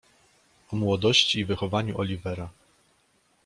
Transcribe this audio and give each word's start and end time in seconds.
"O 0.71 0.75
młodości 0.75 1.39
i 1.39 1.45
wychowaniu 1.45 1.97
Oliwera." 1.97 2.49